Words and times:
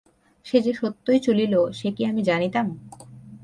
সে 0.45 0.57
যে 0.61 0.73
সত্যই 0.73 1.19
চলিল 1.19 1.53
সে 1.71 1.87
কি 1.91 2.01
আমি 2.05 2.21
জানিতাম! 2.23 2.67